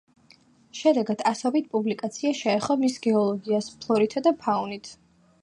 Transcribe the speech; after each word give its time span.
შედეგად, 0.77 1.19
ასობით 1.31 1.67
პუბლიკაცია 1.75 2.33
შეეხო 2.39 2.79
მის 2.85 2.97
გეოლოგიას, 3.05 3.71
ფლორითა 3.85 4.27
და 4.31 4.35
ფაუნით. 4.43 4.93